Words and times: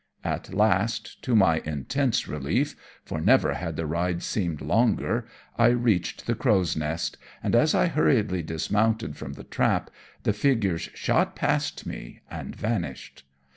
At 0.23 0.51
last, 0.51 1.21
to 1.21 1.35
my 1.35 1.59
intense 1.63 2.27
relief 2.27 2.75
for 3.05 3.21
never 3.21 3.53
had 3.53 3.75
the 3.75 3.85
ride 3.85 4.23
seemed 4.23 4.59
longer 4.59 5.27
I 5.59 5.67
reached 5.67 6.25
the 6.25 6.33
Crow's 6.33 6.75
Nest, 6.75 7.17
and 7.43 7.53
as 7.53 7.75
I 7.75 7.85
hurriedly 7.85 8.41
dismounted 8.41 9.15
from 9.15 9.33
the 9.33 9.43
trap, 9.43 9.91
the 10.23 10.33
figures 10.33 10.89
shot 10.95 11.35
past 11.35 11.85
me 11.85 12.21
and 12.31 12.55
vanished. 12.55 13.25